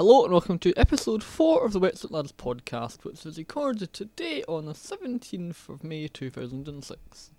[0.00, 4.42] Hello and welcome to episode 4 of the Wetsuit Lads podcast, which was recorded today
[4.48, 7.30] on the 17th of May 2006.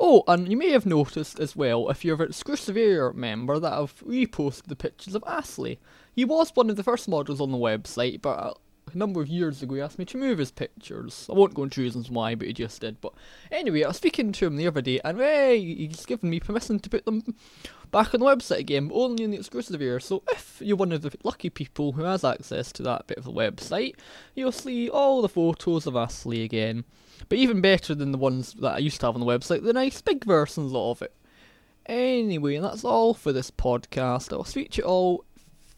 [0.00, 3.72] Oh, and you may have noticed as well, if you're an exclusive area member, that
[3.72, 5.80] I've reposted the pictures of Astley.
[6.14, 8.60] He was one of the first models on the website, but
[8.98, 11.26] number of years ago he asked me to move his pictures.
[11.30, 13.00] I won't go into reasons why, but he just did.
[13.00, 13.14] But
[13.50, 16.78] anyway, I was speaking to him the other day, and hey, he's given me permission
[16.80, 17.22] to put them
[17.90, 20.00] back on the website again, but only in the exclusive area.
[20.00, 23.24] So if you're one of the lucky people who has access to that bit of
[23.24, 23.94] the website,
[24.34, 26.84] you'll see all the photos of Astley again.
[27.28, 29.72] But even better than the ones that I used to have on the website, the
[29.72, 31.14] nice big versions of it.
[31.86, 34.32] Anyway, that's all for this podcast.
[34.32, 35.24] I'll speak to you all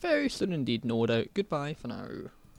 [0.01, 1.29] very soon indeed, no doubt.
[1.34, 2.09] Goodbye for now.